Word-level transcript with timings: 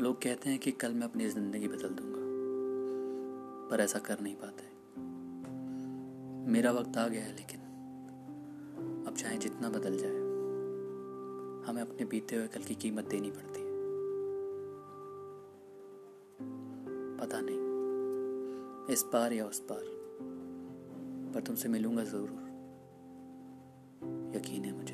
लोग 0.00 0.16
कहते 0.22 0.50
हैं 0.50 0.58
कि 0.58 0.70
कल 0.72 0.94
मैं 0.94 1.06
अपनी 1.06 1.28
ज़िंदगी 1.28 1.68
बदल 1.68 1.88
दूँगा, 1.88 2.22
पर 3.70 3.80
ऐसा 3.80 3.98
कर 3.98 4.20
नहीं 4.20 4.34
पाते। 4.36 4.64
मेरा 6.52 6.70
वक्त 6.72 6.96
आ 6.96 7.06
गया 7.08 7.22
है, 7.22 7.34
लेकिन 7.36 7.60
अब 9.06 9.14
चाहे 9.16 9.36
जितना 9.36 9.68
बदल 9.68 9.96
जाए, 9.96 10.18
हमें 11.68 11.80
अपने 11.82 12.04
बीते 12.04 12.36
हुए 12.36 12.46
कल 12.46 12.62
की 12.62 12.74
कीमत 12.74 13.04
देनी 13.04 13.30
पड़ती 13.30 13.60
है। 13.60 13.72
पता 17.20 17.40
नहीं, 17.40 18.92
इस 18.94 19.02
पार 19.02 19.32
या 19.32 19.44
उस 19.46 19.60
पार 19.60 19.84
पर 21.34 21.40
तुमसे 21.40 21.68
मिलूँगा 21.68 22.04
ज़रूर। 22.04 22.42
यकीन 24.36 24.64
है 24.64 24.72
मुझे। 24.72 24.93